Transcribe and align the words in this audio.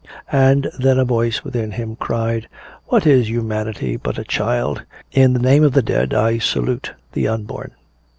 And 0.31 0.71
then 0.79 0.97
a 0.97 1.05
voice 1.05 1.43
within 1.43 1.73
him 1.73 1.95
cried, 1.95 2.49
"What 2.87 3.05
is 3.05 3.29
humanity 3.29 3.97
but 3.97 4.17
a 4.17 4.23
child? 4.23 4.81
In 5.11 5.33
the 5.33 5.39
name 5.39 5.63
of 5.63 5.73
the 5.73 5.83
dead 5.83 6.11
I 6.11 6.39
salute 6.39 6.95
the 7.11 7.27
unborn!" 7.27 7.69